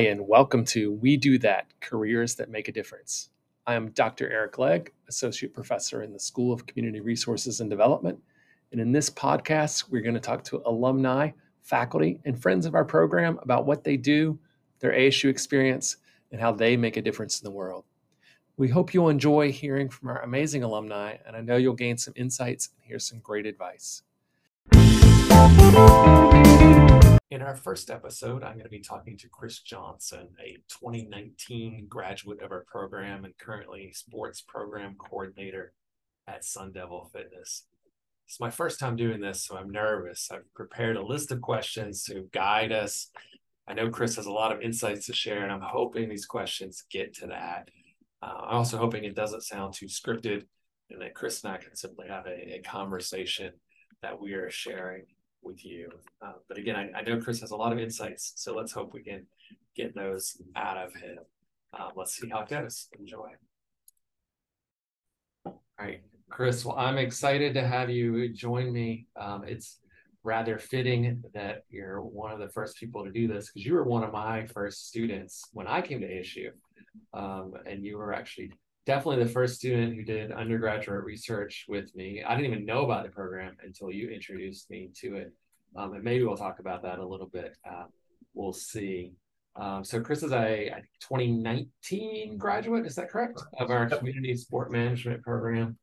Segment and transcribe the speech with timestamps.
[0.00, 3.28] Hi, and welcome to We Do That Careers That Make a Difference.
[3.66, 4.30] I am Dr.
[4.30, 8.18] Eric Legg, Associate Professor in the School of Community Resources and Development.
[8.72, 12.84] And in this podcast, we're going to talk to alumni, faculty, and friends of our
[12.86, 14.38] program about what they do,
[14.78, 15.98] their ASU experience,
[16.32, 17.84] and how they make a difference in the world.
[18.56, 22.14] We hope you'll enjoy hearing from our amazing alumni, and I know you'll gain some
[22.16, 24.00] insights and hear some great advice.
[27.30, 32.42] In our first episode, I'm going to be talking to Chris Johnson, a 2019 graduate
[32.42, 35.72] of our program and currently sports program coordinator
[36.26, 37.66] at Sun Devil Fitness.
[38.26, 40.28] It's my first time doing this, so I'm nervous.
[40.32, 43.12] I've prepared a list of questions to guide us.
[43.68, 46.82] I know Chris has a lot of insights to share, and I'm hoping these questions
[46.90, 47.68] get to that.
[48.20, 50.46] Uh, I'm also hoping it doesn't sound too scripted
[50.90, 53.52] and that Chris and I can simply have a, a conversation
[54.02, 55.04] that we are sharing
[55.50, 55.90] with you.
[56.24, 58.92] Uh, but again, I, I, know Chris has a lot of insights, so let's hope
[58.94, 59.26] we can
[59.76, 61.18] get those out of him.
[61.76, 62.88] Uh, let's see how it goes.
[62.98, 63.28] Enjoy.
[65.44, 66.64] All right, Chris.
[66.64, 69.06] Well, I'm excited to have you join me.
[69.18, 69.78] Um, it's
[70.22, 73.84] rather fitting that you're one of the first people to do this because you were
[73.84, 76.50] one of my first students when I came to ASU.
[77.14, 78.52] Um, and you were actually
[78.86, 82.22] definitely the first student who did undergraduate research with me.
[82.26, 85.32] I didn't even know about the program until you introduced me to it.
[85.76, 87.56] Um, and maybe we'll talk about that a little bit.
[87.68, 87.84] Uh,
[88.34, 89.12] we'll see.
[89.56, 93.40] Um, so Chris is a, a 2019 graduate, is that correct?
[93.58, 95.76] Of our community sport management program.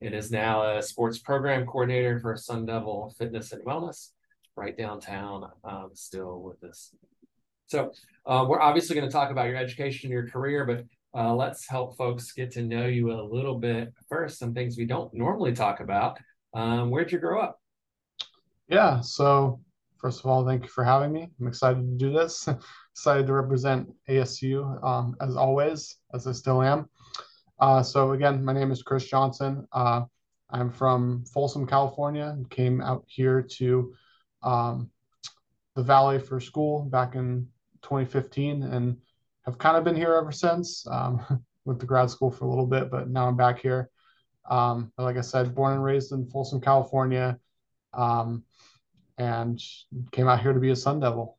[0.00, 4.08] It is now a sports program coordinator for Sun Devil Fitness and Wellness
[4.56, 6.94] right downtown, um, still with us.
[7.66, 7.92] So
[8.26, 10.84] uh, we're obviously going to talk about your education, your career, but
[11.18, 14.38] uh, let's help folks get to know you a little bit first.
[14.38, 16.18] Some things we don't normally talk about.
[16.52, 17.61] Um, where'd you grow up?
[18.68, 19.60] Yeah, so
[19.98, 21.28] first of all, thank you for having me.
[21.40, 22.48] I'm excited to do this.
[22.92, 26.88] excited to represent ASU um, as always, as I still am.
[27.58, 29.66] Uh, so again, my name is Chris Johnson.
[29.72, 30.02] Uh,
[30.50, 32.36] I'm from Folsom, California.
[32.50, 33.94] Came out here to
[34.42, 34.90] um,
[35.74, 37.46] the Valley for school back in
[37.82, 38.96] 2015 and
[39.46, 40.86] have kind of been here ever since.
[40.90, 43.88] Um, went to grad school for a little bit, but now I'm back here.
[44.50, 47.38] Um, like I said, born and raised in Folsom, California,
[47.94, 48.44] um,
[49.18, 49.60] and
[50.10, 51.38] came out here to be a Sun Devil.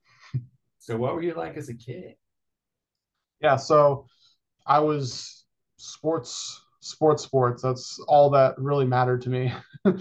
[0.80, 2.16] So, what were you like as a kid?
[3.40, 4.08] Yeah, so
[4.66, 5.46] I was
[5.78, 7.62] sports, sports, sports.
[7.62, 9.54] That's all that really mattered to me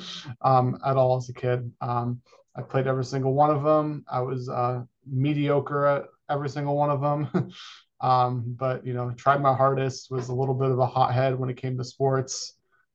[0.43, 1.71] um, at all as a kid.
[1.81, 2.21] Um,
[2.57, 4.05] I played every single one of them.
[4.11, 7.53] I was uh, mediocre at every single one of them.
[8.01, 10.11] um, but you know, tried my hardest.
[10.11, 12.55] Was a little bit of a hothead when it came to sports,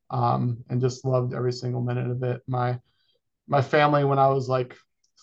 [0.09, 2.41] um, and just loved every single minute of it.
[2.47, 2.79] My
[3.47, 4.75] my family, when I was like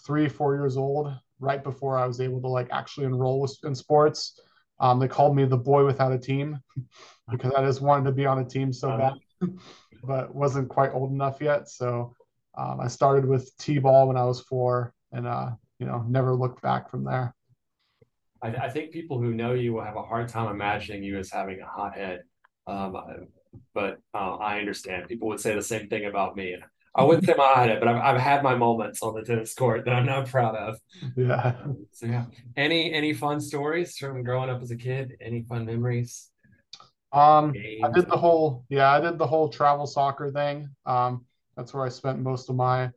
[0.06, 4.40] three, four years old, right before I was able to like actually enroll in sports,
[4.80, 6.58] um, they called me the boy without a team
[7.30, 9.14] because I just wanted to be on a team so uh-huh.
[9.40, 9.50] bad,
[10.02, 11.68] but wasn't quite old enough yet.
[11.68, 12.14] So
[12.56, 16.62] um, I started with t-ball when I was four, and uh, you know, never looked
[16.62, 17.34] back from there.
[18.42, 21.30] I, I, think people who know you will have a hard time imagining you as
[21.30, 22.20] having a hothead.
[22.66, 22.96] Um,
[23.72, 25.08] but uh, I understand.
[25.08, 26.56] People would say the same thing about me.
[26.96, 29.84] I wouldn't say my hothead, but I've, I've had my moments on the tennis court
[29.84, 30.78] that I'm not proud of.
[31.16, 31.56] Yeah.
[31.92, 32.26] So yeah.
[32.56, 35.16] Any any fun stories from growing up as a kid?
[35.20, 36.30] Any fun memories?
[37.12, 37.82] Um, Games?
[37.84, 40.68] I did the whole yeah, I did the whole travel soccer thing.
[40.86, 41.24] Um,
[41.56, 42.90] that's where I spent most of my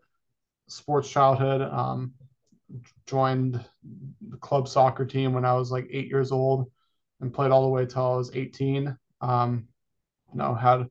[0.68, 1.62] sports childhood.
[1.62, 2.14] Um,
[3.06, 3.64] joined
[4.30, 6.70] the club soccer team when I was like eight years old
[7.22, 8.96] and played all the way till I was 18.
[9.22, 9.68] Um,
[10.32, 10.88] you know, had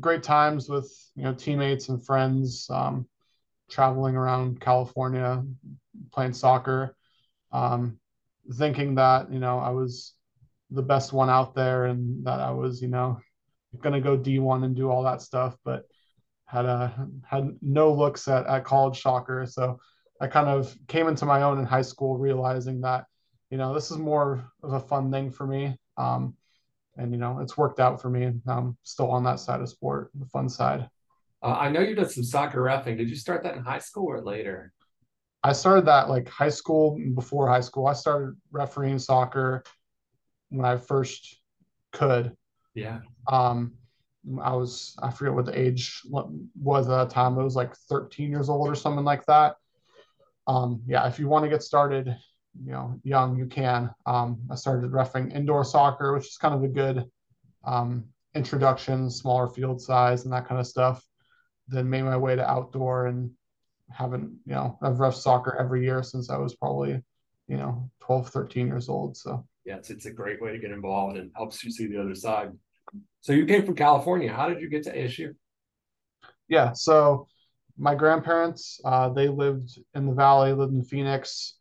[0.00, 3.08] great times with, you know, teammates and friends, um,
[3.70, 5.44] traveling around California,
[6.12, 6.96] playing soccer,
[7.52, 7.98] um,
[8.54, 10.14] thinking that, you know, I was
[10.70, 13.20] the best one out there and that I was, you know,
[13.82, 15.56] to go D1 and do all that stuff.
[15.64, 15.84] But
[16.48, 19.44] had a had no looks at, at college soccer.
[19.46, 19.78] So
[20.20, 23.04] I kind of came into my own in high school, realizing that,
[23.50, 25.76] you know, this is more of a fun thing for me.
[25.98, 26.34] Um,
[26.98, 28.24] and you know, it's worked out for me.
[28.24, 30.88] And I'm still on that side of sport, the fun side.
[31.42, 32.98] Uh, I know you did some soccer refing.
[32.98, 34.72] Did you start that in high school or later?
[35.44, 37.86] I started that like high school before high school.
[37.86, 39.62] I started refereeing soccer
[40.48, 41.40] when I first
[41.92, 42.36] could.
[42.74, 43.00] Yeah.
[43.28, 43.74] Um,
[44.42, 47.38] I was I forget what the age was at that time.
[47.38, 49.54] It was like 13 years old or something like that.
[50.48, 52.16] Um, yeah, if you want to get started,
[52.64, 53.90] you know, young, you can.
[54.06, 57.04] Um, I started refing indoor soccer, which is kind of a good
[57.64, 61.04] um, introduction, smaller field size and that kind of stuff.
[61.68, 63.30] Then made my way to outdoor and
[63.90, 67.02] haven't, you know, I've ref soccer every year since I was probably
[67.48, 70.70] you know 12 13 years old so yeah it's, it's a great way to get
[70.70, 72.52] involved and helps you see the other side
[73.20, 75.34] so you came from california how did you get to asu
[76.46, 77.26] yeah so
[77.76, 81.54] my grandparents uh, they lived in the valley lived in phoenix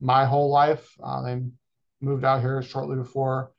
[0.00, 1.40] my whole life uh, they
[2.00, 3.50] moved out here shortly before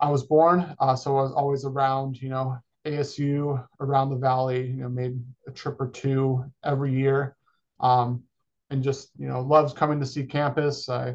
[0.00, 2.56] i was born uh, so i was always around you know
[2.86, 7.36] asu around the valley you know made a trip or two every year
[7.80, 8.22] um,
[8.70, 10.88] and just you know loves coming to see campus.
[10.88, 11.10] I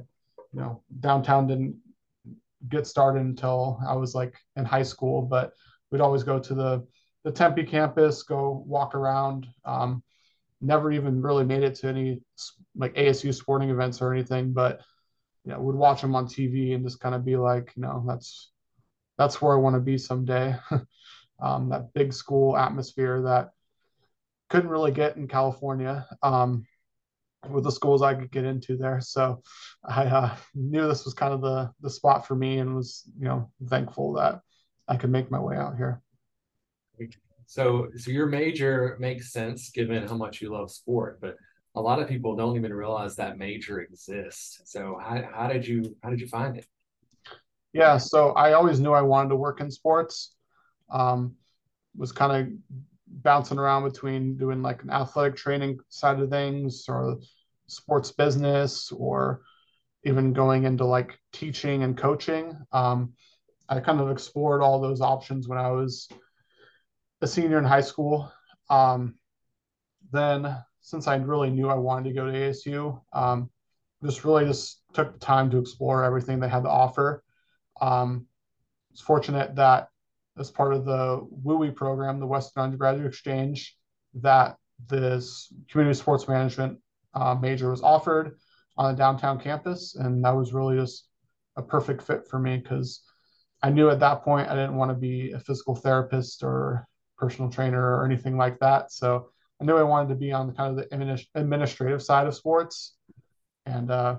[0.53, 1.75] you know downtown didn't
[2.67, 5.53] get started until I was like in high school, but
[5.91, 6.87] we'd always go to the
[7.23, 9.47] the Tempe campus, go walk around.
[9.65, 10.03] Um,
[10.61, 12.21] never even really made it to any
[12.75, 14.81] like ASU sporting events or anything, but
[15.45, 18.03] you know, would watch them on TV and just kind of be like, you know,
[18.07, 18.51] that's
[19.17, 20.55] that's where I want to be someday.
[21.41, 23.49] um, that big school atmosphere that
[24.49, 26.07] couldn't really get in California.
[26.21, 26.65] Um,
[27.47, 28.99] with the schools I could get into there.
[29.01, 29.41] So
[29.83, 33.25] I uh, knew this was kind of the the spot for me, and was you
[33.25, 34.41] know thankful that
[34.87, 36.01] I could make my way out here.
[37.49, 41.35] So, so your major makes sense given how much you love sport, but
[41.73, 44.61] a lot of people don't even realize that major exists.
[44.65, 46.67] So, how, how did you how did you find it?
[47.73, 50.35] Yeah, so I always knew I wanted to work in sports.
[50.91, 51.37] Um,
[51.97, 57.17] was kind of bouncing around between doing like an athletic training side of things or
[57.65, 59.41] sports business or
[60.03, 62.55] even going into like teaching and coaching.
[62.71, 63.13] Um,
[63.67, 66.09] I kind of explored all those options when I was
[67.21, 68.31] a senior in high school.
[68.69, 69.15] Um,
[70.11, 73.49] then, since I really knew I wanted to go to ASU, um,
[74.03, 77.23] just really just took the time to explore everything they had to offer.
[77.81, 78.25] Um,
[78.91, 79.89] it's fortunate that
[80.37, 83.75] as part of the WUE program, the Western Undergraduate Exchange,
[84.15, 84.55] that
[84.87, 86.79] this community sports management
[87.13, 88.37] uh, major was offered
[88.77, 89.95] on the downtown campus.
[89.95, 91.07] And that was really just
[91.57, 93.03] a perfect fit for me because
[93.61, 96.87] I knew at that point I didn't want to be a physical therapist or
[97.19, 98.91] personal trainer or anything like that.
[98.91, 99.29] So
[99.61, 102.95] I knew I wanted to be on the kind of the administrative side of sports.
[103.65, 104.17] And uh,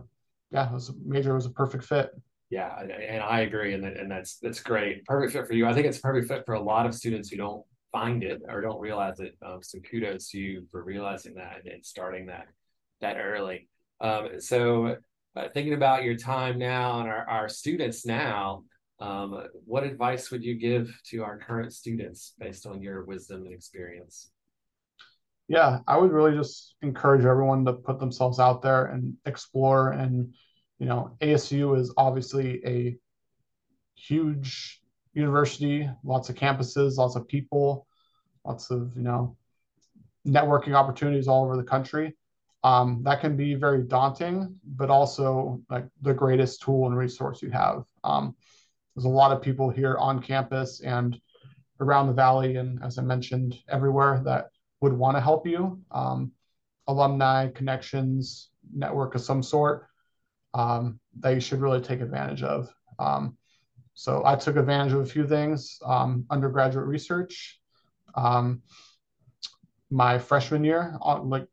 [0.51, 2.11] yeah, it was major was a perfect fit.
[2.51, 5.67] Yeah, and I agree, and and that's that's great, perfect fit for you.
[5.67, 8.61] I think it's perfect fit for a lot of students who don't find it or
[8.61, 9.37] don't realize it.
[9.45, 12.49] Um, so kudos to you for realizing that and starting that
[13.01, 13.69] that early.
[14.01, 14.97] Um, so
[15.37, 18.65] uh, thinking about your time now and our, our students now,
[19.01, 23.55] um, what advice would you give to our current students based on your wisdom and
[23.55, 24.31] experience?
[25.49, 30.33] Yeah, I would really just encourage everyone to put themselves out there and explore and
[30.81, 32.97] you know, ASU is obviously a
[33.95, 34.81] huge
[35.13, 37.87] university, lots of campuses, lots of people,
[38.47, 39.37] lots of, you know,
[40.27, 42.17] networking opportunities all over the country.
[42.65, 47.51] Um, that can be very daunting, but also like the greatest tool and resource you
[47.51, 47.85] have.
[48.03, 48.35] Um,
[48.95, 51.19] there's a lot of people here on campus and
[51.81, 54.49] around the valley, and as I mentioned, everywhere that
[54.81, 55.81] would want to help you.
[55.91, 56.33] Um,
[56.89, 59.87] alumni connections, network of some sort
[60.55, 62.69] um, that you should really take advantage of.
[62.99, 63.37] Um,
[63.95, 67.61] so I took advantage of a few things, um, undergraduate research.
[68.15, 68.63] Um,
[69.91, 71.47] my freshman year, like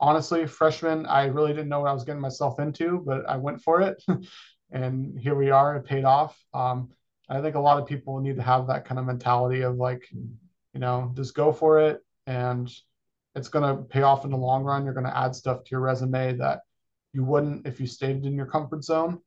[0.00, 3.60] honestly, freshman, I really didn't know what I was getting myself into, but I went
[3.60, 4.02] for it,
[4.72, 5.76] and here we are.
[5.76, 6.38] It paid off.
[6.54, 6.90] Um,
[7.28, 10.02] I think a lot of people need to have that kind of mentality of like,
[10.12, 12.70] you know, just go for it, and
[13.34, 14.84] it's going to pay off in the long run.
[14.84, 16.60] You're going to add stuff to your resume that
[17.12, 19.20] you wouldn't if you stayed in your comfort zone.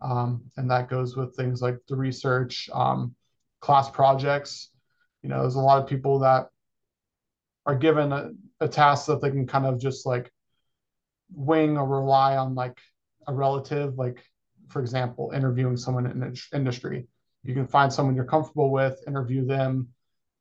[0.00, 3.14] Um, and that goes with things like the research, um,
[3.60, 4.70] class projects.
[5.22, 6.48] You know, there's a lot of people that
[7.66, 8.30] are given a,
[8.60, 10.32] a task that they can kind of just like
[11.32, 12.78] wing or rely on like
[13.28, 14.24] a relative, like
[14.72, 17.06] for example, interviewing someone in an industry.
[17.44, 19.88] You can find someone you're comfortable with, interview them,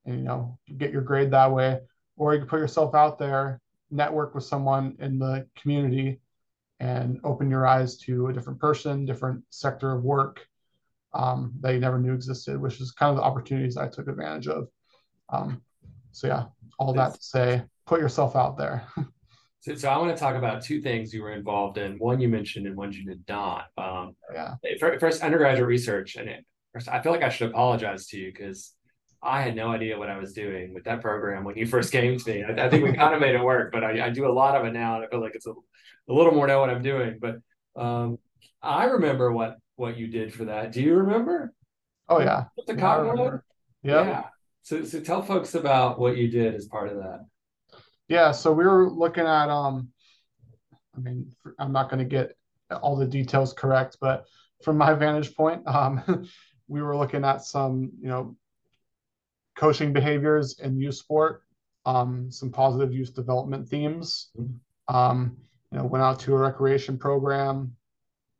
[0.06, 1.80] and you know, get your grade that way.
[2.16, 3.60] Or you can put yourself out there,
[3.90, 6.22] network with someone in the community
[6.80, 10.48] and open your eyes to a different person, different sector of work
[11.14, 14.48] um, that you never knew existed, which is kind of the opportunities I took advantage
[14.48, 14.68] of.
[15.30, 15.62] Um,
[16.12, 16.46] so yeah,
[16.80, 18.88] all that to say, put yourself out there.
[19.62, 21.98] so, so I want to talk about two things you were involved in.
[22.00, 23.66] One you mentioned, and one you did not.
[23.78, 24.56] Um, yeah.
[25.00, 28.74] First, undergraduate research, and it, first, I feel like I should apologize to you because
[29.22, 32.18] I had no idea what I was doing with that program when you first came
[32.18, 32.44] to me.
[32.44, 34.56] I, I think we kind of made it work, but I, I, do a lot
[34.56, 36.82] of it now, and I feel like it's a, a little more know what I'm
[36.82, 37.20] doing.
[37.22, 37.36] But
[37.80, 38.18] um,
[38.64, 40.72] I remember what what you did for that.
[40.72, 41.54] Do you remember?
[42.10, 42.82] Oh yeah, the yeah,
[43.84, 44.08] Yeah.
[44.08, 44.24] yeah.
[44.64, 47.26] So so tell folks about what you did as part of that.
[48.12, 48.34] Yeah.
[48.34, 49.88] So we were looking at um,
[50.96, 52.36] I mean, I'm not going to get
[52.82, 54.26] all the details correct, but
[54.66, 56.28] from my vantage point, um,
[56.68, 58.36] we were looking at some, you know,
[59.56, 61.44] coaching behaviors in youth sport,
[61.86, 64.30] um, some positive youth development themes.
[64.38, 64.94] Mm-hmm.
[64.94, 65.38] Um,
[65.72, 67.78] you know, went out to a recreation program,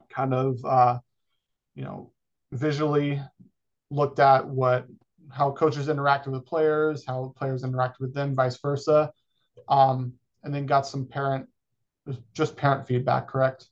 [0.10, 1.00] kind of, uh,
[1.76, 2.12] you know,
[2.52, 3.22] visually
[3.90, 4.86] looked at what
[5.30, 9.14] how coaches interacted with players, how players interacted with them, vice versa,
[9.68, 11.48] um, and then got some parent,
[12.34, 13.68] just parent feedback, correct?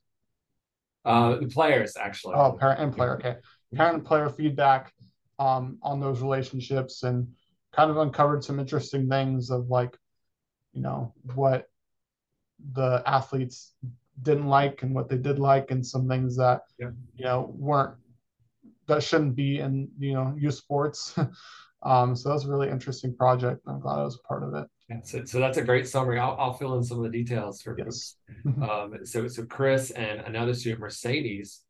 [1.04, 2.34] Uh, the players actually.
[2.34, 3.16] Oh, parent and player.
[3.16, 3.36] Okay,
[3.74, 4.92] parent and player feedback
[5.38, 7.26] um, on those relationships, and
[7.72, 9.96] kind of uncovered some interesting things of like,
[10.72, 11.66] you know, what
[12.72, 13.72] the athletes
[14.22, 16.90] didn't like and what they did like, and some things that yeah.
[17.16, 17.94] you know weren't
[18.86, 21.18] that shouldn't be in you know youth sports.
[21.82, 23.60] um, so that was a really interesting project.
[23.66, 24.66] I'm glad I was a part of it.
[24.88, 26.18] Yeah, so, so that's a great summary.
[26.18, 28.16] I'll, I'll fill in some of the details for yes.
[28.46, 31.62] um, so so Chris and another student Mercedes,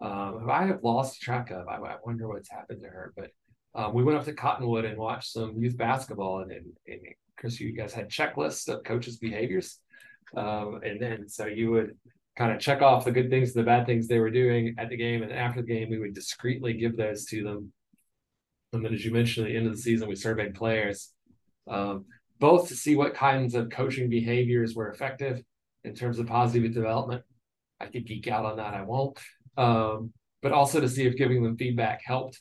[0.00, 1.66] um, who I have lost track of.
[1.68, 3.30] I, I wonder what's happened to her, but
[3.74, 7.00] um, we went up to Cottonwood and watched some youth basketball, and, and, and
[7.36, 9.78] Chris, you guys had checklists of coaches' behaviors,
[10.36, 11.96] um, and then so you would
[12.36, 14.90] kind of check off the good things and the bad things they were doing at
[14.90, 15.22] the game.
[15.22, 17.72] And after the game, we would discreetly give those to them.
[18.72, 21.12] And then, as you mentioned, at the end of the season, we surveyed players,
[21.68, 22.04] um,
[22.38, 25.42] both to see what kinds of coaching behaviors were effective
[25.84, 27.22] in terms of positive development.
[27.80, 29.18] I could geek out on that, I won't.
[29.56, 32.40] Um, but also to see if giving them feedback helped.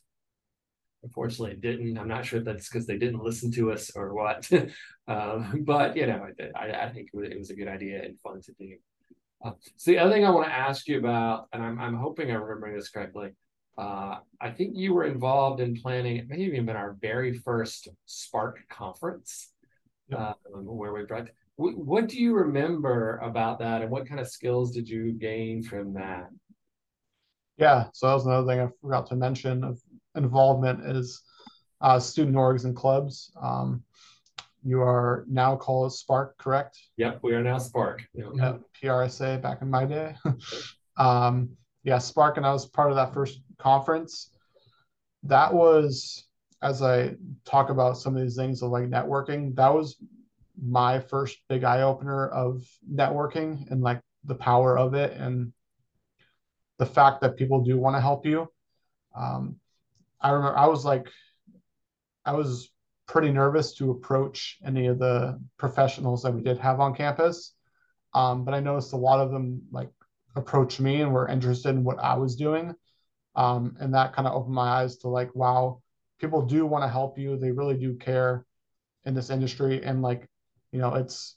[1.03, 1.97] Unfortunately, it didn't.
[1.97, 4.49] I'm not sure if that's because they didn't listen to us or what.
[5.07, 8.51] um, but you know, I, I think it was a good idea and fun to
[8.59, 8.75] do.
[9.43, 12.31] Uh, so the other thing I want to ask you about, and I'm, I'm hoping
[12.31, 13.31] I'm remembering this correctly,
[13.77, 17.33] uh, I think you were involved in planning, it may have even been our very
[17.33, 19.51] first Spark conference,
[20.09, 20.33] yeah.
[20.53, 21.27] um, where we brought.
[21.57, 25.61] What, what do you remember about that, and what kind of skills did you gain
[25.61, 26.29] from that?
[27.57, 29.79] Yeah, so that was another thing I forgot to mention of
[30.15, 31.21] involvement is
[31.81, 33.31] uh, student orgs and clubs.
[33.41, 33.83] Um,
[34.63, 36.77] you are now called Spark, correct?
[36.97, 38.03] Yep, we are now Spark.
[38.13, 38.61] Yep.
[38.81, 40.15] PRSA back in my day.
[40.97, 41.49] um,
[41.85, 44.31] yeah, Spark, and I was part of that first conference.
[45.23, 46.25] That was,
[46.61, 47.15] as I
[47.45, 49.95] talk about some of these things of like networking, that was
[50.61, 55.53] my first big eye opener of networking and like the power of it and
[56.79, 58.47] the fact that people do want to help you.
[59.15, 59.57] Um,
[60.19, 61.07] I remember I was like,
[62.25, 62.71] I was
[63.07, 67.53] pretty nervous to approach any of the professionals that we did have on campus.
[68.15, 69.89] Um, but I noticed a lot of them like
[70.35, 72.73] approached me and were interested in what I was doing.
[73.35, 75.81] Um, and that kind of opened my eyes to like, wow,
[76.19, 77.37] people do want to help you.
[77.37, 78.45] They really do care
[79.05, 79.83] in this industry.
[79.83, 80.27] And like,
[80.71, 81.35] you know, it's,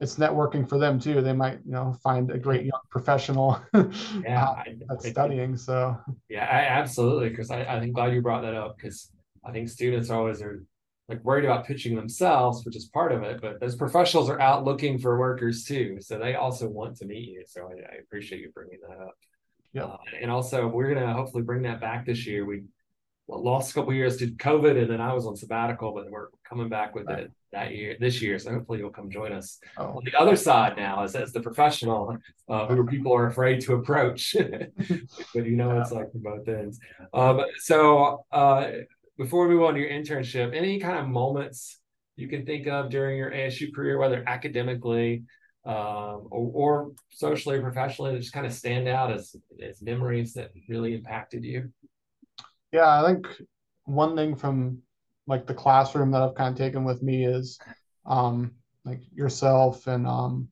[0.00, 1.22] it's networking for them too.
[1.22, 3.60] They might, you know, find a great young professional
[4.22, 5.56] yeah, uh, that's studying.
[5.56, 5.96] So
[6.28, 7.30] yeah, I, absolutely.
[7.34, 9.10] Cause I, I think glad you brought that up because
[9.44, 10.64] I think students are always are
[11.08, 13.40] like worried about pitching themselves, which is part of it.
[13.40, 17.28] But those professionals are out looking for workers too, so they also want to meet
[17.28, 17.44] you.
[17.46, 19.14] So I, I appreciate you bringing that up.
[19.72, 22.44] Yeah, uh, and also we're gonna hopefully bring that back this year.
[22.44, 22.62] We
[23.26, 26.28] well, lost a couple years to COVID, and then I was on sabbatical, but we're
[26.48, 27.24] coming back with right.
[27.24, 28.38] it that year, this year.
[28.38, 29.96] So hopefully you'll come join us oh.
[29.96, 32.16] on the other side now, as, as the professional,
[32.48, 34.36] uh, who people are afraid to approach,
[35.34, 35.80] but you know yeah.
[35.80, 36.78] it's like from both ends.
[37.12, 38.68] Um, so uh,
[39.18, 41.78] before we move on to your internship, any kind of moments
[42.16, 45.24] you can think of during your ASU career, whether academically
[45.64, 50.34] um, or, or, socially or professionally, that just kind of stand out as, as memories
[50.34, 51.72] that really impacted you?
[52.72, 53.26] Yeah, I think
[53.84, 54.78] one thing from
[55.26, 57.58] like the classroom that I've kind of taken with me is
[58.04, 58.52] um,
[58.84, 60.48] like yourself and um,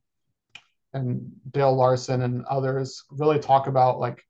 [0.92, 4.22] and Dale Larson and others really talk about like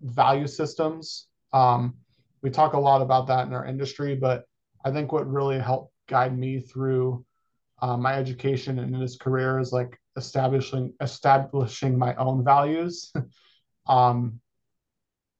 [0.00, 1.26] value systems.
[1.52, 1.96] Um,
[2.44, 4.44] we talk a lot about that in our industry, but
[4.84, 7.24] I think what really helped guide me through
[7.80, 13.10] um, my education and in this career is like establishing establishing my own values,
[13.88, 14.40] um,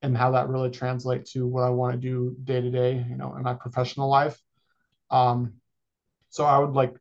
[0.00, 3.16] and how that really translates to what I want to do day to day, you
[3.16, 4.40] know, in my professional life.
[5.10, 5.54] Um,
[6.30, 6.96] so I would like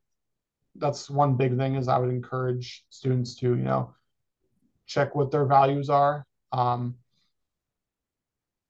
[0.76, 3.94] that's one big thing is I would encourage students to you know
[4.86, 6.96] check what their values are um,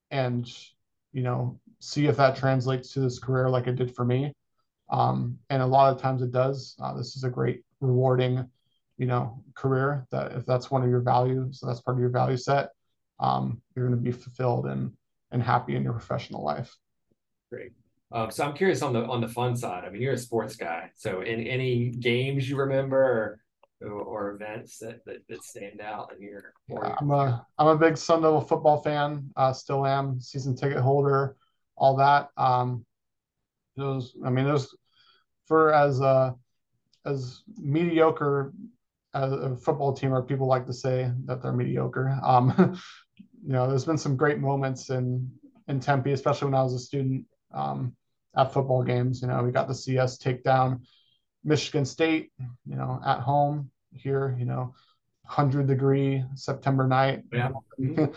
[0.09, 0.49] and
[1.15, 4.33] you know, see if that translates to this career like it did for me.
[4.89, 6.75] Um, and a lot of times it does.
[6.79, 8.45] Uh, this is a great, rewarding,
[8.97, 12.09] you know, career that if that's one of your values, so that's part of your
[12.09, 12.69] value set,
[13.21, 14.91] um, you're going to be fulfilled and
[15.31, 16.75] and happy in your professional life.
[17.49, 17.71] Great.
[18.11, 19.85] Um, so I'm curious on the on the fun side.
[19.85, 20.91] I mean, you're a sports guy.
[20.95, 23.39] So in any games you remember,
[23.89, 26.53] or, events that, that, that stand out in your?
[26.67, 29.29] Yeah, I'm a I'm a big Sun Devil football fan.
[29.35, 31.35] Uh, still am season ticket holder,
[31.75, 32.29] all that.
[32.37, 32.85] Um,
[33.75, 34.75] those I mean those
[35.45, 36.31] for as uh
[37.05, 38.53] as mediocre
[39.13, 42.19] as a football team or people like to say that they're mediocre.
[42.23, 42.53] Um,
[43.17, 45.31] you know, there's been some great moments in
[45.67, 47.95] in Tempe, especially when I was a student um,
[48.35, 49.21] at football games.
[49.21, 50.81] You know, we got to see us take down
[51.43, 52.31] Michigan State,
[52.65, 54.73] you know, at home here, you know,
[55.23, 57.23] 100 degree September night.
[57.31, 57.49] Yeah.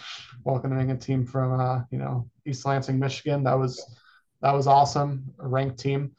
[0.45, 3.45] welcoming a team from, uh, you know, East Lansing, Michigan.
[3.45, 3.85] That was,
[4.43, 5.33] that was awesome.
[5.39, 6.13] A ranked team.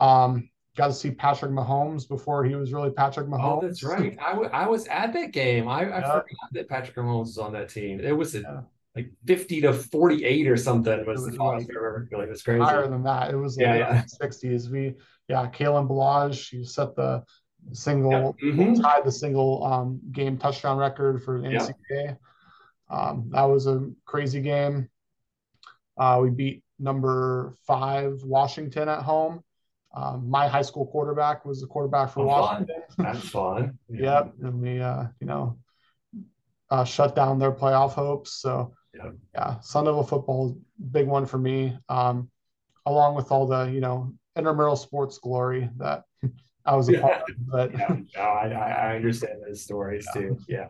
[0.00, 3.62] Um, got to see Patrick Mahomes before he was really Patrick Mahomes.
[3.62, 4.16] Oh, that's right.
[4.20, 5.68] I, w- I was at that game.
[5.68, 8.00] I, I forgot that Patrick Mahomes was on that team.
[8.00, 8.60] It was a, yeah.
[8.94, 11.42] like 50 to 48 or something was, was the.
[11.42, 12.62] Like, it was crazy.
[12.62, 13.30] Higher than that.
[13.30, 14.04] It was like yeah, yeah.
[14.22, 14.70] 60s.
[14.70, 14.94] We,
[15.28, 17.24] yeah, Kalen Ballage, she set the
[17.72, 18.52] single, yeah.
[18.52, 18.80] mm-hmm.
[18.80, 22.16] tied the single um, game touchdown record for NCAA.
[22.88, 24.88] Um, that was a crazy game.
[25.96, 29.42] Uh, we beat number five Washington at home.
[29.94, 32.82] Um, my high school quarterback was the quarterback for oh, Washington.
[32.96, 33.06] Fun.
[33.06, 33.78] That's fun.
[33.88, 34.00] Yeah.
[34.02, 35.58] yep, and we, uh, you know,
[36.70, 38.32] uh, shut down their playoff hopes.
[38.32, 39.14] So yep.
[39.34, 40.54] yeah, Sun Devil football is
[40.90, 41.76] big one for me.
[41.88, 42.30] Um,
[42.84, 46.04] along with all the you know intramural sports glory that
[46.66, 47.00] I was a yeah.
[47.00, 47.46] part of.
[47.46, 50.20] But yeah, no, I, I understand those stories yeah.
[50.20, 50.38] too.
[50.48, 50.66] Yeah.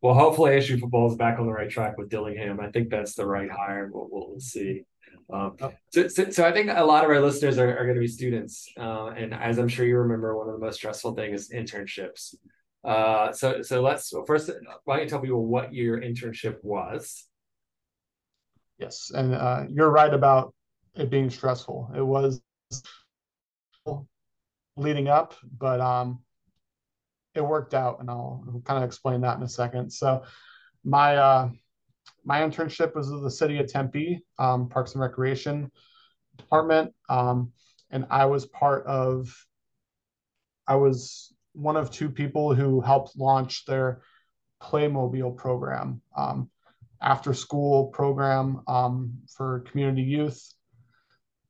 [0.00, 2.60] Well, hopefully ASU football is back on the right track with Dillingham.
[2.60, 3.90] I think that's the right hire.
[3.92, 4.84] We'll, we'll see.
[5.32, 5.56] Um,
[5.90, 8.08] so, so, so, I think a lot of our listeners are, are going to be
[8.08, 11.50] students, uh, and as I'm sure you remember, one of the most stressful things is
[11.50, 12.34] internships.
[12.82, 14.50] Uh, so, so let's first.
[14.84, 17.26] Why don't you tell people what your internship was?
[18.78, 20.52] Yes, and uh, you're right about
[20.96, 21.92] it being stressful.
[21.96, 22.40] It was
[24.80, 26.20] leading up, but um,
[27.34, 29.92] it worked out, and I'll kind of explain that in a second.
[29.92, 30.24] So,
[30.84, 31.50] my uh,
[32.24, 35.70] my internship was with the city of Tempe, um, Parks and Recreation
[36.36, 37.52] Department, um,
[37.90, 39.34] and I was part of.
[40.66, 44.02] I was one of two people who helped launch their
[44.62, 46.48] Playmobile program, um,
[47.02, 50.54] after school program um, for community youth.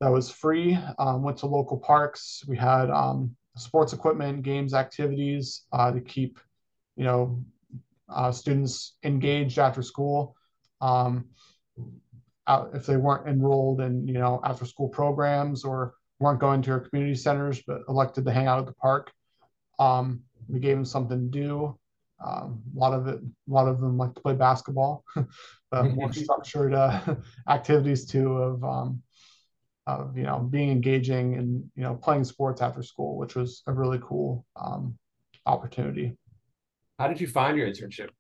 [0.01, 0.79] That was free.
[0.99, 2.43] Um, went to local parks.
[2.49, 6.39] We had um, sports equipment, games, activities uh, to keep,
[6.97, 7.45] you know,
[8.09, 10.37] uh, students engaged after school
[10.81, 11.27] um,
[12.75, 16.81] if they weren't enrolled in you know after school programs or weren't going to our
[16.81, 19.13] community centers but elected to hang out at the park
[19.79, 21.79] um, we gave them something to do
[22.25, 25.05] um, a lot of it a lot of them like to play basketball
[25.71, 27.01] but more structured uh,
[27.49, 29.03] activities too of um,
[29.99, 33.73] of you know being engaging and you know playing sports after school which was a
[33.73, 34.97] really cool um,
[35.47, 36.17] opportunity
[36.99, 38.11] how did you find your internship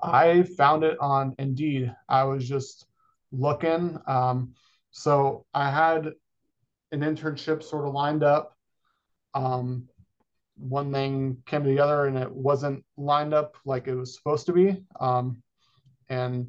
[0.00, 1.94] I found it on Indeed.
[2.08, 2.86] I was just
[3.32, 3.98] looking.
[4.06, 4.52] Um,
[4.90, 6.12] so I had
[6.92, 8.56] an internship sort of lined up.
[9.34, 9.88] Um,
[10.56, 14.82] one thing came together and it wasn't lined up like it was supposed to be.
[15.00, 15.42] Um,
[16.08, 16.48] and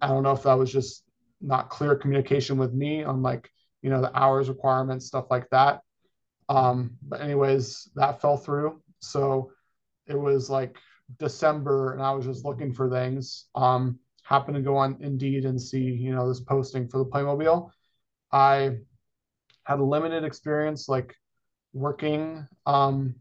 [0.00, 1.04] I don't know if that was just
[1.42, 3.50] not clear communication with me on like,
[3.82, 5.80] you know, the hours requirements, stuff like that.
[6.48, 8.80] Um, but anyways, that fell through.
[9.00, 9.52] So
[10.06, 10.76] it was like
[11.18, 13.46] December and I was just looking for things.
[13.54, 17.70] Um, happened to go on Indeed and see, you know, this posting for the Playmobile.
[18.30, 18.78] I
[19.64, 21.14] had a limited experience like
[21.72, 23.14] working um,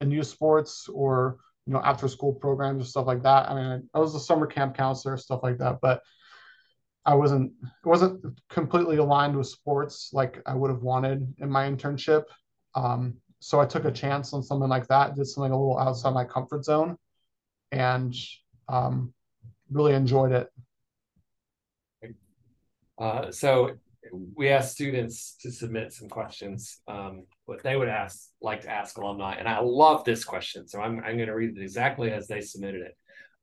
[0.00, 3.50] in youth sports or you know after school programs or stuff like that.
[3.50, 6.02] I mean, I was a summer camp counselor, stuff like that, but
[7.06, 11.68] I wasn't it wasn't completely aligned with sports like I would have wanted in my
[11.68, 12.24] internship.
[12.74, 16.12] Um, so I took a chance on something like that, did something a little outside
[16.12, 16.96] my comfort zone,
[17.72, 18.14] and
[18.68, 19.14] um,
[19.70, 20.48] really enjoyed it.
[22.98, 23.78] Uh, so
[24.34, 28.98] we asked students to submit some questions, um, what they would ask, like to ask
[28.98, 30.68] alumni, and I love this question.
[30.68, 32.96] So I'm I'm going to read it exactly as they submitted it.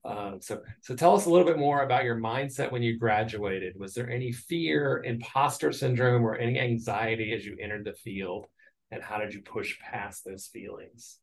[0.08, 3.78] Uh, so, so tell us a little bit more about your mindset when you graduated.
[3.78, 8.48] Was there any fear, imposter syndrome, or any anxiety as you entered the field?
[8.92, 11.20] and how did you push past those feelings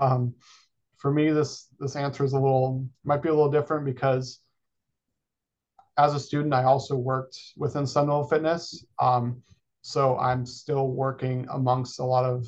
[0.00, 0.34] um,
[0.96, 4.40] for me this this answer is a little might be a little different because
[5.98, 9.42] as a student i also worked within Devil fitness um,
[9.82, 12.46] so i'm still working amongst a lot of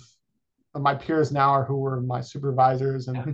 [0.75, 3.33] my peers now are who were my supervisors and yeah.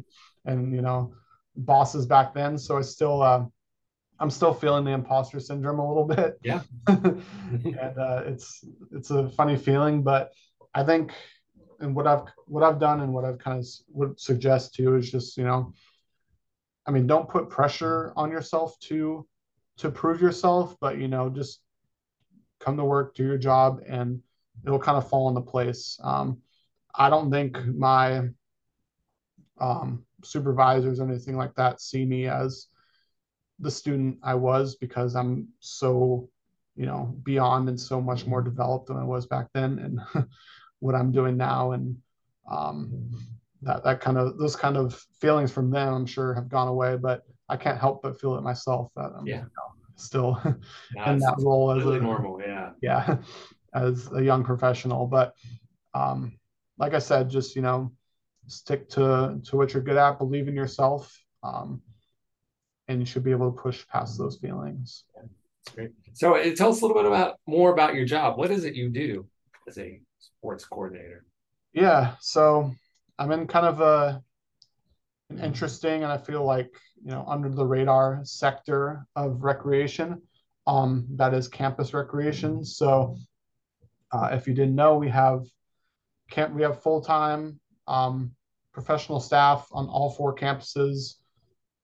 [0.53, 1.15] and you know
[1.57, 2.59] bosses back then.
[2.59, 3.45] So i still uh,
[4.21, 6.39] i'm still feeling the imposter syndrome a little bit.
[6.43, 6.61] Yeah.
[6.89, 10.33] And uh, it's it's a funny feeling but
[10.75, 11.13] I think
[11.81, 15.11] and what I've what I've done and what I've kind of would suggest to is
[15.11, 15.73] just you know,
[16.87, 19.27] I mean, don't put pressure on yourself to
[19.79, 21.61] to prove yourself, but you know, just
[22.61, 24.21] come to work, do your job, and
[24.65, 25.99] it'll kind of fall into place.
[26.03, 26.39] Um,
[26.95, 28.29] I don't think my
[29.61, 32.69] um, supervisors or anything like that see me as
[33.59, 36.29] the student I was because I'm so,
[36.77, 40.27] you know, beyond and so much more developed than I was back then and
[40.81, 41.73] what I'm doing now.
[41.73, 41.97] And
[42.51, 43.11] um,
[43.63, 46.97] that, that kind of, those kind of feelings from them, I'm sure have gone away,
[46.97, 49.37] but I can't help but feel it myself that I'm yeah.
[49.37, 52.41] You know, still no, in that role as a normal.
[52.41, 52.71] Yeah.
[52.83, 53.17] Yeah.
[53.75, 55.09] As a young professional.
[55.09, 55.35] But
[55.95, 56.39] um,
[56.79, 57.91] like I said, just, you know,
[58.47, 61.17] stick to, to what you're good at, believe in yourself.
[61.43, 61.83] Um,
[62.89, 65.05] and you should be able to push past those feelings.
[65.15, 65.91] That's great.
[66.13, 68.37] So uh, tell us a little bit about more about your job.
[68.37, 69.27] What is it you do
[69.67, 71.25] as a sports coordinator?
[71.73, 72.73] Yeah, so
[73.19, 74.23] I'm in kind of a
[75.31, 76.71] an interesting and I feel like
[77.03, 80.23] you know under the radar sector of recreation.
[80.67, 82.65] Um, that is campus recreation.
[82.65, 83.17] So
[84.13, 85.45] uh, if you didn't know, we have
[86.31, 88.33] camp we have full time um,
[88.73, 91.15] professional staff on all four campuses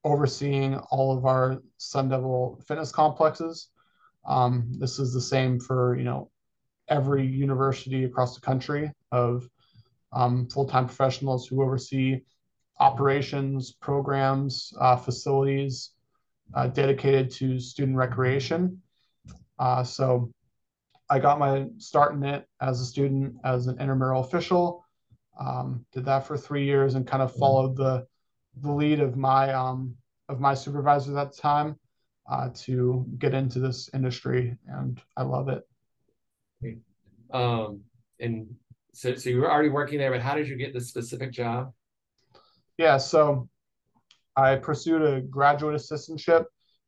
[0.04, 3.68] overseeing all of our Sun Devil fitness complexes.
[4.26, 6.30] Um, this is the same for you know
[6.88, 9.48] every university across the country of
[10.12, 12.20] um, full-time professionals who oversee
[12.80, 15.90] operations, programs, uh, facilities
[16.54, 18.82] uh, dedicated to student recreation.
[19.58, 20.32] Uh, so
[21.08, 24.84] I got my start in it as a student, as an intramural official.
[25.38, 28.06] Um, did that for three years and kind of followed the
[28.60, 29.94] the lead of my um,
[30.28, 31.76] of my supervisors at the time
[32.30, 35.62] uh, to get into this industry, and I love it.
[37.32, 37.82] Um,
[38.18, 38.54] and
[38.92, 41.72] so, so you were already working there, but how did you get this specific job?
[42.76, 43.48] Yeah, so
[44.36, 46.44] I pursued a graduate assistantship.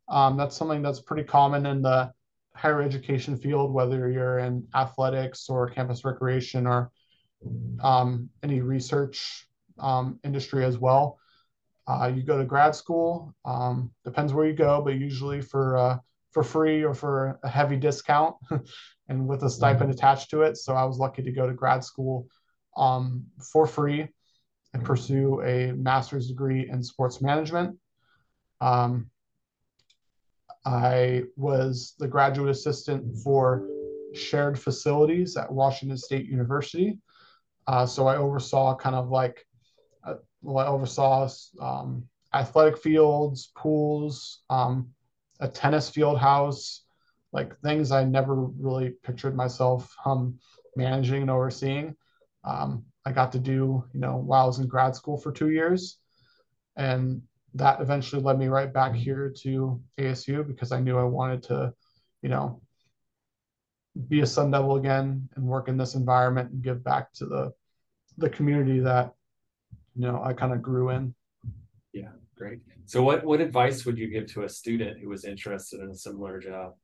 [0.08, 2.12] Um, that's something that's pretty common in the
[2.54, 6.90] higher education field, whether you're in athletics or campus recreation or
[7.80, 11.18] um, any research um, industry as well.
[11.86, 15.98] Uh, you go to grad school, um, depends where you go, but usually for uh,
[16.30, 18.36] for free or for a heavy discount,
[19.08, 19.98] and with a stipend mm-hmm.
[19.98, 20.56] attached to it.
[20.56, 22.26] So I was lucky to go to grad school
[22.76, 24.08] um, for free
[24.74, 27.76] and pursue a master's degree in sports management.
[28.60, 29.10] Um,
[30.64, 33.68] I was the graduate assistant for
[34.14, 36.98] shared facilities at Washington State University.
[37.66, 39.46] Uh, so I oversaw kind of like
[40.04, 40.14] uh,
[40.46, 41.28] I oversaw
[41.60, 44.88] um, athletic fields, pools, um,
[45.40, 46.84] a tennis field house,
[47.32, 50.38] like things I never really pictured myself um,
[50.76, 51.96] managing and overseeing.
[52.44, 55.50] Um, I got to do, you know, while I was in grad school for two
[55.50, 55.98] years.
[56.76, 57.22] And
[57.54, 61.74] that eventually led me right back here to ASU because I knew I wanted to,
[62.22, 62.62] you know,
[64.08, 67.52] be a Sun Devil again and work in this environment and give back to the
[68.18, 69.12] the community that
[69.94, 71.14] you know I kind of grew in.
[71.92, 72.60] Yeah, great.
[72.86, 75.94] So what what advice would you give to a student who was interested in a
[75.94, 76.74] similar job?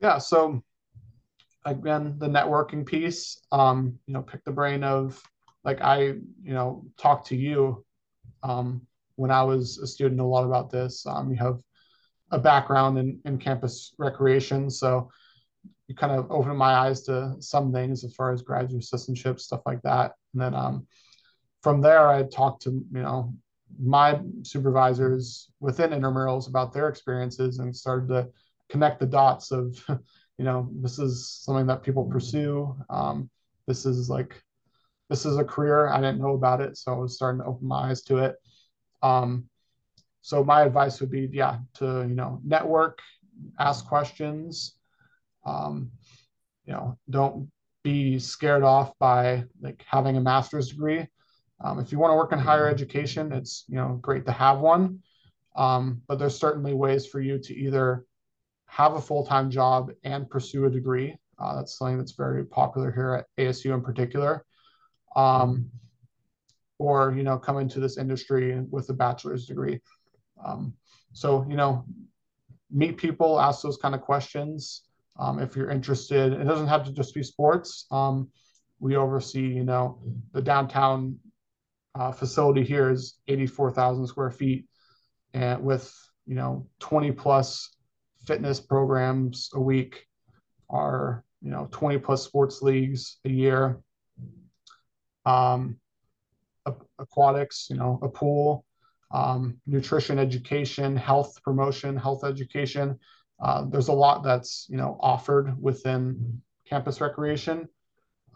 [0.00, 0.62] Yeah, so
[1.64, 5.20] again, the networking piece, um, you know, pick the brain of
[5.64, 7.84] like I, you know, talk to you
[8.42, 8.82] um,
[9.16, 11.06] when I was a student a lot about this.
[11.06, 11.60] Um, you have
[12.30, 15.10] a background in, in campus recreation, so
[15.88, 19.60] you kind of opened my eyes to some things as far as graduate assistantships, stuff
[19.66, 20.12] like that.
[20.32, 20.86] And then um,
[21.62, 23.34] from there, I talked to you know
[23.82, 28.28] my supervisors within intramurals about their experiences and started to
[28.68, 29.76] connect the dots of
[30.38, 32.76] you know this is something that people pursue.
[32.90, 33.30] Um,
[33.66, 34.42] this is like
[35.10, 35.88] this is a career.
[35.88, 38.36] I didn't know about it, so I was starting to open my eyes to it.
[39.02, 39.48] Um,
[40.22, 43.00] so my advice would be, yeah, to you know network,
[43.58, 44.76] ask questions.
[45.44, 45.90] Um,
[46.64, 47.50] you know, don't
[47.82, 51.06] be scared off by like having a master's degree.
[51.60, 54.58] Um, if you want to work in higher education, it's you know great to have
[54.58, 55.00] one,
[55.54, 58.04] um, but there's certainly ways for you to either
[58.66, 61.16] have a full-time job and pursue a degree.
[61.38, 64.44] Uh, that's something that's very popular here at ASU in particular,
[65.14, 65.70] um,
[66.78, 69.80] or you know come into this industry with a bachelor's degree.
[70.44, 70.74] Um,
[71.12, 71.84] so you know,
[72.70, 74.83] meet people, ask those kind of questions.
[75.18, 77.86] Um, if you're interested, it doesn't have to just be sports.
[77.90, 78.30] Um,
[78.80, 81.18] we oversee, you know, the downtown
[81.94, 84.66] uh, facility here is 84,000 square feet
[85.32, 85.92] and with,
[86.26, 87.70] you know, 20 plus
[88.26, 90.06] fitness programs a week
[90.70, 93.80] are, you know, 20 plus sports leagues a year.
[95.26, 95.78] um,
[96.98, 98.64] aquatics, you know, a pool,
[99.10, 102.98] um, nutrition education, health promotion, health education.
[103.42, 107.68] Uh, there's a lot that's you know offered within campus recreation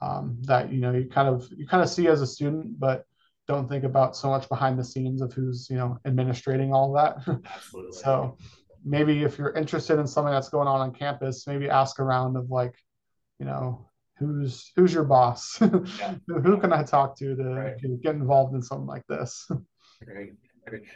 [0.03, 3.05] um, that you know you kind of you kind of see as a student, but
[3.47, 7.17] don't think about so much behind the scenes of who's you know administrating all that.
[7.93, 8.37] So
[8.85, 12.51] maybe if you're interested in something that's going on on campus, maybe ask around of
[12.51, 12.75] like,
[13.39, 15.61] you know, who's who's your boss?
[15.99, 16.15] Yeah.
[16.27, 18.03] Who can I talk to to right.
[18.03, 19.49] get involved in something like this?
[20.05, 20.33] Great.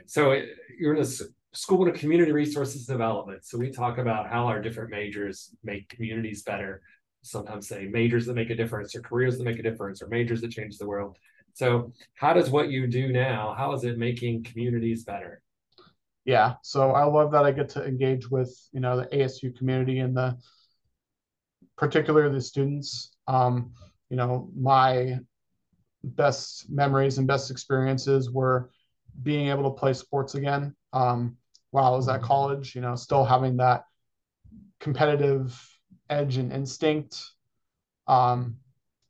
[0.06, 0.42] So
[0.78, 1.06] you're in a
[1.52, 3.44] school of community resources development.
[3.44, 6.82] So we talk about how our different majors make communities better.
[7.22, 10.40] Sometimes say majors that make a difference, or careers that make a difference, or majors
[10.40, 11.16] that change the world.
[11.54, 13.54] So how does what you do now?
[13.56, 15.42] How is it making communities better?
[16.24, 19.98] Yeah, so I love that I get to engage with you know the ASU community
[19.98, 20.36] and the
[21.76, 23.16] particularly the students.
[23.28, 23.72] Um,
[24.08, 25.18] you know, my
[26.04, 28.70] best memories and best experiences were
[29.22, 31.36] being able to play sports again um,
[31.72, 32.74] while I was at college.
[32.76, 33.84] You know, still having that
[34.80, 35.58] competitive
[36.08, 37.20] edge and instinct,
[38.06, 38.56] um,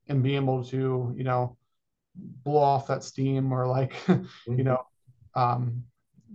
[0.09, 1.57] and being able to you know
[2.17, 4.79] blow off that steam or like you know
[5.35, 5.85] um,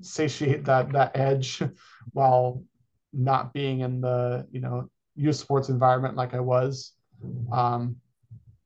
[0.01, 1.63] satiate that that edge
[2.13, 2.63] while
[3.13, 6.93] not being in the you know youth sports environment like I was.
[7.51, 7.97] Um,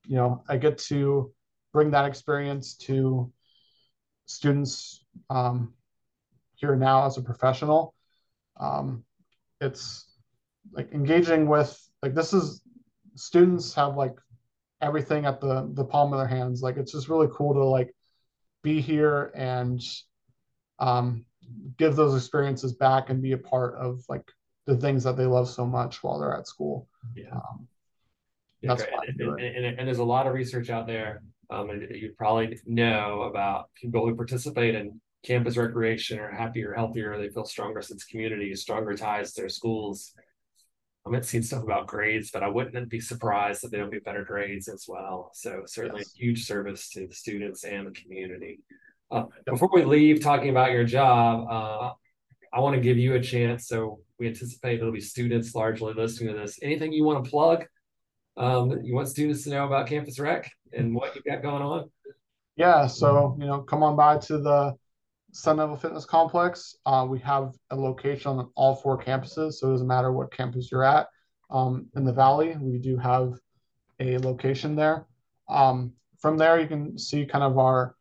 [0.05, 1.31] you know, I get to
[1.71, 3.31] bring that experience to
[4.25, 5.73] students um,
[6.61, 7.93] here now as a professional.
[8.59, 9.03] Um,
[9.59, 10.05] it's
[10.71, 12.61] like engaging with like this is
[13.15, 14.15] students have like
[14.81, 16.61] everything at the the palm of their hands.
[16.61, 17.93] Like it's just really cool to like
[18.63, 19.81] be here and
[20.79, 21.25] um,
[21.77, 24.31] give those experiences back and be a part of like
[24.67, 26.87] the things that they love so much while they're at school.
[27.15, 27.33] Yeah.
[27.33, 27.67] Um,
[28.63, 28.91] that's okay.
[29.07, 31.23] and, and, and, and, there's a lot of research out there.
[31.49, 37.17] Um, and you probably know about people who participate in campus recreation are happier, healthier.
[37.17, 40.13] They feel stronger since community, stronger ties to their schools.
[41.05, 44.05] I haven't seen stuff about grades, but I wouldn't be surprised if they don't get
[44.05, 45.31] better grades as well.
[45.33, 46.13] So certainly yes.
[46.13, 48.59] huge service to the students and the community.
[49.09, 51.93] Uh, before we leave talking about your job, uh,
[52.53, 53.67] I want to give you a chance.
[53.67, 56.59] So we anticipate it'll be students largely listening to this.
[56.61, 57.65] Anything you want to plug?
[58.37, 61.89] Um, you want students to know about Campus Rec and what you've got going on?
[62.55, 64.75] Yeah, so you know, come on by to the
[65.31, 66.75] Sun Devil Fitness Complex.
[66.85, 70.69] Uh, we have a location on all four campuses, so it doesn't matter what campus
[70.71, 71.07] you're at.
[71.49, 73.33] Um, in the Valley, we do have
[73.99, 75.05] a location there.
[75.49, 77.95] Um, from there, you can see kind of our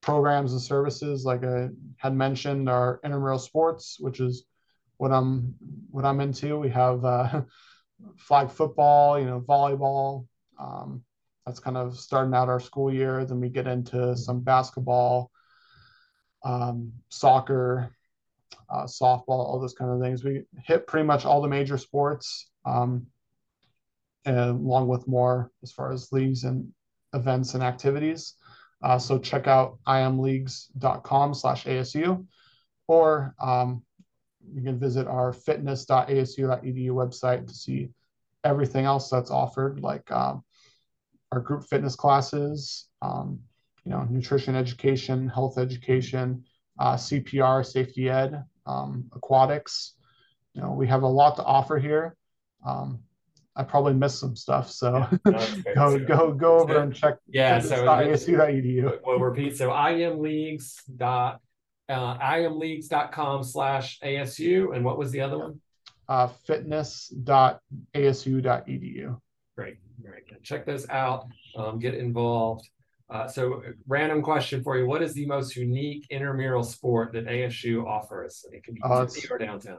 [0.00, 4.44] programs and services like I had mentioned our intramural sports, which is
[4.98, 5.54] what I'm
[5.90, 6.58] what I'm into.
[6.58, 7.42] We have uh,
[8.16, 10.26] flag football, you know, volleyball.
[10.58, 11.02] Um,
[11.46, 13.24] that's kind of starting out our school year.
[13.24, 15.30] Then we get into some basketball,
[16.44, 17.90] um, soccer,
[18.70, 20.22] uh, softball, all those kind of things.
[20.22, 23.06] We hit pretty much all the major sports, um,
[24.26, 26.72] along with more as far as leagues and
[27.12, 28.34] events and activities.
[28.82, 32.26] Uh, so check out imleagues.com slash ASU,
[32.86, 33.82] or um,
[34.52, 37.88] you can visit our fitness.asu.edu website to see
[38.44, 40.44] everything else that's offered, like um,
[41.32, 43.40] our group fitness classes, um,
[43.84, 46.44] you know, nutrition education, health education,
[46.78, 49.94] uh, CPR, safety ed, um, aquatics.
[50.54, 52.16] You know, we have a lot to offer here.
[52.66, 53.00] Um,
[53.56, 54.70] I probably missed some stuff.
[54.70, 55.06] So
[55.74, 57.18] go go go over and check.
[57.28, 57.60] Yeah.
[57.60, 58.98] So asu.edu.
[59.04, 59.56] We'll repeat.
[59.56, 61.40] So imleagues dot
[61.88, 64.74] uh, imleagues.com slash ASU.
[64.74, 65.60] And what was the other one?
[66.08, 69.20] Uh, fitness.asu.edu.
[69.56, 69.76] Great.
[70.02, 70.42] Great.
[70.42, 71.28] Check those out.
[71.56, 72.68] Um, get involved.
[73.10, 77.86] Uh, so, random question for you: What is the most unique intramural sport that ASU
[77.86, 78.44] offers?
[78.50, 79.78] It can be uh, city or downtown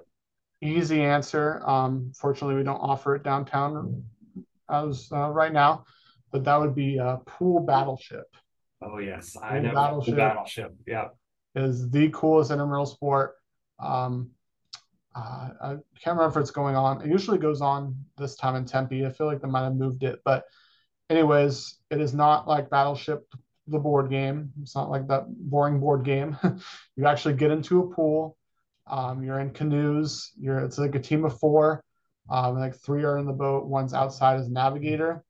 [0.61, 1.61] easy answer.
[1.67, 4.03] Um, fortunately, we don't offer it downtown
[4.69, 5.85] as uh, right now,
[6.31, 8.25] but that would be a pool battleship.
[8.81, 10.17] Oh yes, I know battleship.
[10.17, 11.09] Battleship, yeah,
[11.55, 13.35] is the coolest intramural sport.
[13.79, 14.31] Um,
[15.15, 15.69] uh, I
[16.01, 17.01] can't remember if it's going on.
[17.01, 19.05] It usually goes on this time in Tempe.
[19.05, 20.43] I feel like they might have moved it, but
[21.09, 23.25] anyways, it is not like Battleship,
[23.67, 24.51] the board game.
[24.61, 26.37] It's not like that boring board game.
[26.95, 28.37] you actually get into a pool
[28.87, 30.31] um, you're in canoes.
[30.39, 31.83] You're it's like a team of four.
[32.29, 33.65] Um, like three are in the boat.
[33.65, 35.23] One's outside as navigator,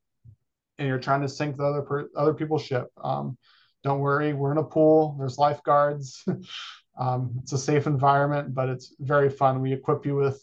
[0.78, 2.88] and you're trying to sink the other per, other people's ship.
[3.02, 3.38] Um,
[3.84, 5.16] don't worry, we're in a pool.
[5.20, 6.24] There's lifeguards.
[7.00, 9.62] um, it's a safe environment, but it's very fun.
[9.62, 10.42] We equip you with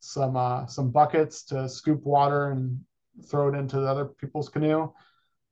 [0.00, 2.80] some uh, some buckets to scoop water and
[3.26, 4.92] throw it into the other people's canoe.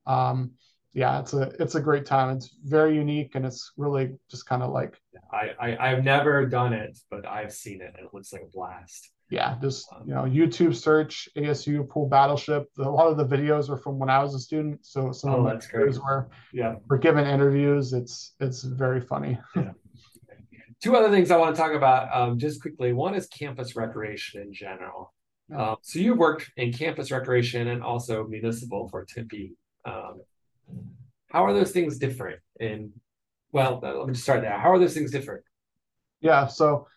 [0.07, 0.53] Um,
[0.97, 2.37] yeah, it's a it's a great time.
[2.37, 4.99] It's very unique and it's really just kind of like
[5.31, 8.51] I, I I've never done it, but I've seen it and it looks like a
[8.51, 9.11] blast.
[9.29, 12.71] Yeah, just um, you know, YouTube search ASU pool battleship.
[12.79, 15.39] A lot of the videos are from when I was a student, so some oh,
[15.39, 17.93] of my videos were yeah were given interviews.
[17.93, 19.39] It's it's very funny.
[19.57, 19.73] Yeah.
[20.83, 22.93] Two other things I want to talk about um, just quickly.
[22.93, 25.15] One is campus recreation in general.
[25.55, 29.55] Um, so you worked in campus recreation and also municipal for Tempe.
[29.85, 30.23] Um,
[31.31, 32.41] how are those things different?
[32.59, 32.93] And
[33.53, 34.59] well, let me just start there.
[34.59, 35.45] How are those things different?
[36.21, 36.89] Yeah, so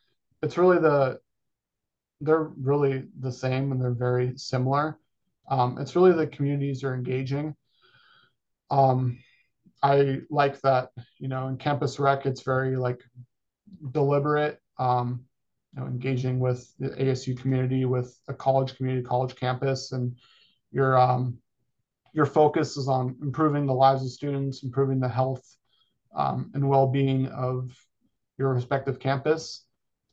[0.42, 1.20] it's really the
[2.22, 4.98] they're really the same and they're very similar.
[5.50, 7.56] Um, it's really the communities are engaging.
[8.70, 9.20] Um,
[9.82, 13.02] I like that, you know, in campus rec, it's very like
[13.92, 15.26] deliberate, um,
[15.74, 20.16] you know, engaging with the ASU community, with a college community, college campus, and
[20.72, 21.38] you're um,
[22.14, 25.44] your focus is on improving the lives of students, improving the health
[26.16, 27.72] um, and well-being of
[28.38, 29.66] your respective campus.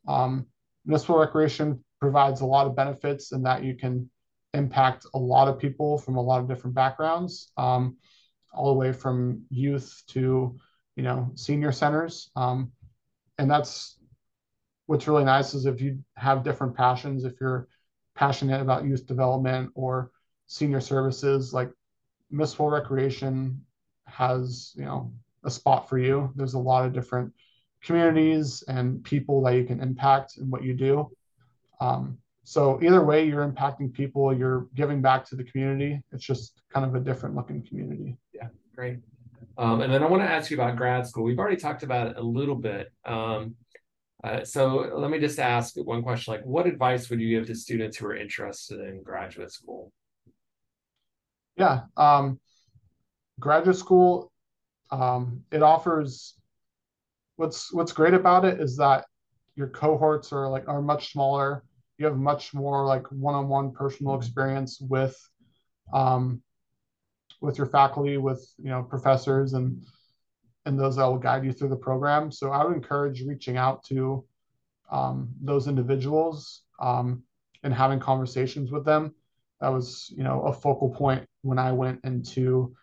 [0.06, 0.46] Um,
[0.84, 4.10] municipal recreation provides a lot of benefits in that you can
[4.52, 7.96] impact a lot of people from a lot of different backgrounds, um,
[8.52, 10.56] all the way from youth to
[10.96, 12.30] you know senior centers.
[12.36, 12.72] Um,
[13.38, 13.98] and that's
[14.86, 17.68] what's really nice is if you have different passions, if you're
[18.14, 20.10] passionate about youth development or
[20.46, 21.70] senior services, like
[22.30, 23.60] municipal recreation
[24.06, 25.12] has you know
[25.44, 26.32] a spot for you.
[26.36, 27.32] There's a lot of different
[27.82, 31.10] communities and people that you can impact in what you do.
[31.80, 36.00] Um, so either way you're impacting people you're giving back to the community.
[36.12, 38.16] It's just kind of a different looking community.
[38.32, 38.98] Yeah great.
[39.58, 41.24] Um, and then i want to ask you about grad school.
[41.24, 42.92] We've already talked about it a little bit.
[43.06, 43.56] Um,
[44.24, 47.54] uh, so let me just ask one question like what advice would you give to
[47.54, 49.92] students who are interested in graduate school
[51.56, 51.82] yeah.
[51.96, 52.38] Um,
[53.40, 54.30] graduate school,
[54.90, 56.34] um, it offers
[57.36, 59.04] what's what's great about it is that
[59.56, 61.64] your cohorts are like are much smaller.
[61.98, 65.16] You have much more like one-on-one personal experience with
[65.94, 66.42] um,
[67.40, 69.82] with your faculty, with you know professors and
[70.66, 72.30] and those that will guide you through the program.
[72.30, 74.24] So I would encourage reaching out to
[74.90, 77.22] um, those individuals um,
[77.62, 79.14] and having conversations with them
[79.60, 82.74] that was you know a focal point when I went into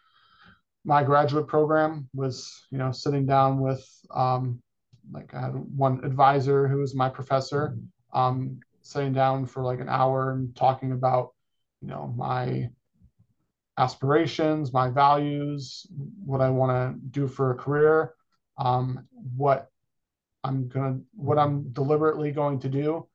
[0.85, 4.61] my graduate program was you know sitting down with um,
[5.11, 7.77] like I had one advisor who was my professor
[8.13, 11.33] um, sitting down for like an hour and talking about
[11.81, 12.69] you know my
[13.77, 15.87] aspirations my values
[16.25, 18.13] what i want to do for a career
[18.57, 19.69] um, what
[20.43, 23.07] i'm gonna what i'm deliberately going to do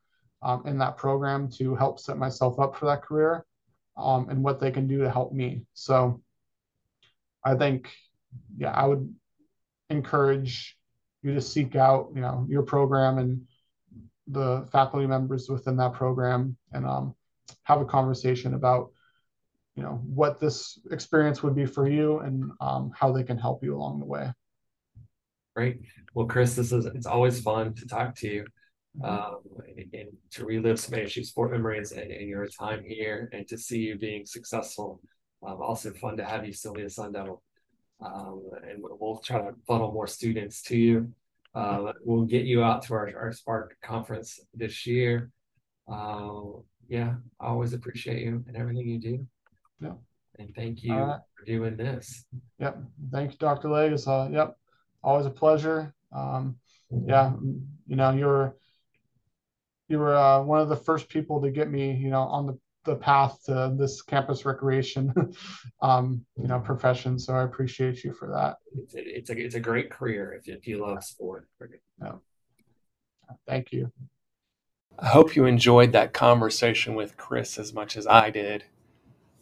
[0.43, 3.45] um, in that program to help set myself up for that career
[3.99, 5.63] um, and what they can do to help me.
[5.75, 6.23] So
[7.45, 7.91] I think,
[8.57, 9.13] yeah, I would
[9.91, 10.77] encourage
[11.23, 13.43] you to seek out, you know, your program and
[14.29, 17.15] the faculty members within that program and um,
[17.65, 18.91] have a conversation about,
[19.79, 23.63] you know, what this experience would be for you and um, how they can help
[23.63, 24.33] you along the way.
[25.55, 25.83] Great.
[26.15, 28.47] Well, Chris, this is it's always fun to talk to you
[29.05, 29.37] um,
[29.77, 33.57] and, and, to relive some ASU sport memories and, and, your time here and to
[33.57, 35.01] see you being successful.
[35.47, 37.41] Um, also fun to have you still be a Sun Devil.
[38.05, 41.13] Um, and we'll try to funnel more students to you.
[41.55, 45.31] Uh, we'll get you out to our, our Spark conference this year.
[45.87, 46.41] Uh,
[46.89, 49.27] yeah, I always appreciate you and everything you do.
[49.81, 49.95] Yeah.
[50.39, 52.25] And thank you uh, for doing this.
[52.59, 52.79] Yep.
[53.13, 53.69] Thank you, Dr.
[53.69, 53.99] Legg.
[54.07, 54.57] Uh, yep.
[55.03, 55.95] Always a pleasure.
[56.13, 56.57] Um,
[56.91, 57.33] yeah,
[57.87, 58.57] you know, you were
[59.89, 62.59] you were uh, one of the first people to get me, you know, on the,
[62.85, 65.13] the path to this campus recreation,
[65.83, 67.19] um, you know, profession.
[67.19, 68.57] So I appreciate you for that.
[68.77, 71.49] It's a, it's a, it's a great career if, if you love sport.
[72.03, 72.13] Yeah.
[73.47, 73.91] Thank you.
[74.99, 78.65] I hope you enjoyed that conversation with Chris as much as I did.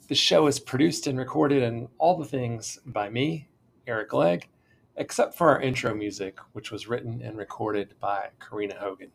[0.09, 3.49] The show is produced and recorded and all the things by me,
[3.89, 4.49] Eric Legg,
[4.95, 9.11] except for our intro music, which was written and recorded by Karina Hogan.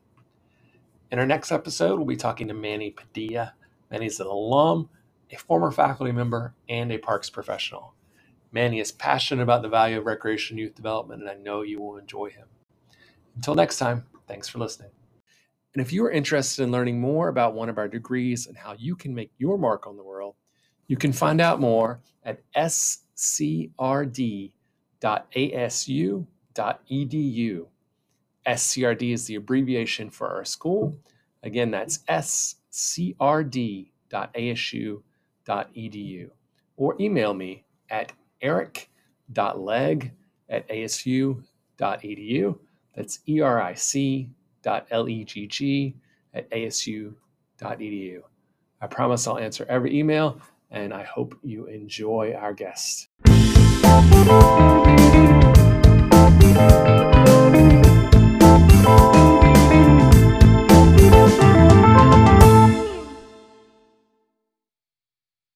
[1.10, 3.54] In our next episode, we'll be talking to Manny Padilla.
[3.90, 4.90] Manny's an alum,
[5.32, 7.94] a former faculty member, and a parks professional.
[8.52, 11.96] Manny is passionate about the value of recreation youth development, and I know you will
[11.96, 12.48] enjoy him.
[13.38, 14.92] Until next time, thanks for listening.
[15.74, 18.76] And if you are interested in learning more about one of our degrees and how
[18.78, 20.36] you can make your mark on the world,
[20.92, 24.52] you can find out more at scrd.asu.edu.
[28.46, 30.94] SCRD is the abbreviation for our school.
[31.44, 33.90] Again, that's scrd.asu.edu.
[36.76, 38.12] Or email me at
[38.42, 40.12] eric.legg
[40.50, 42.60] at asu.edu.
[42.98, 44.30] That's E-R-I-C
[44.62, 45.96] dot L-E-G-G
[46.34, 48.22] at asu.edu.
[48.82, 50.42] I promise I'll answer every email,
[50.72, 53.10] and I hope you enjoy our guest.